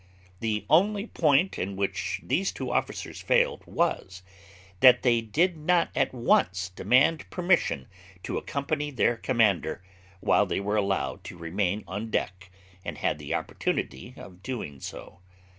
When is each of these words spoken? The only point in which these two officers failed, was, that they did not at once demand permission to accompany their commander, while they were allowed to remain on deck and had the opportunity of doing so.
The 0.39 0.65
only 0.67 1.05
point 1.05 1.59
in 1.59 1.75
which 1.75 2.21
these 2.23 2.51
two 2.51 2.71
officers 2.71 3.21
failed, 3.21 3.61
was, 3.67 4.23
that 4.79 5.03
they 5.03 5.21
did 5.21 5.55
not 5.57 5.89
at 5.95 6.11
once 6.11 6.69
demand 6.69 7.29
permission 7.29 7.87
to 8.23 8.35
accompany 8.39 8.89
their 8.89 9.15
commander, 9.15 9.83
while 10.19 10.47
they 10.47 10.59
were 10.59 10.75
allowed 10.75 11.23
to 11.25 11.37
remain 11.37 11.83
on 11.87 12.09
deck 12.09 12.49
and 12.83 12.97
had 12.97 13.19
the 13.19 13.35
opportunity 13.35 14.15
of 14.17 14.41
doing 14.41 14.79
so. 14.79 15.19